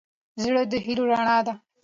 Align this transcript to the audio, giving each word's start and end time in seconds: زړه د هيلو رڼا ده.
زړه 0.43 0.61
د 0.71 0.73
هيلو 0.85 1.03
رڼا 1.11 1.37
ده. 1.45 1.53